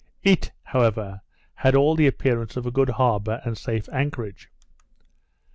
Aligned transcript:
It, 0.23 0.51
however, 0.63 1.21
had 1.53 1.75
all 1.75 1.95
the 1.95 2.07
appearance 2.07 2.57
of 2.57 2.65
a 2.65 2.71
good 2.71 2.89
harbour 2.89 3.39
and 3.45 3.55
safe 3.55 3.87
anchorage. 3.93 4.49